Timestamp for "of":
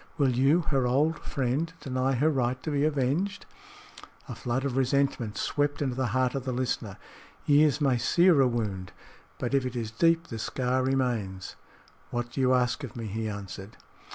4.65-4.75, 6.33-6.43, 12.83-12.95